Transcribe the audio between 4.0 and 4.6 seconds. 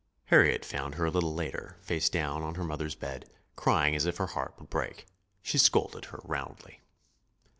if her heart